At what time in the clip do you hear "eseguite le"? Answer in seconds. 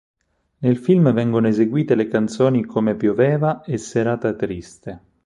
1.47-2.07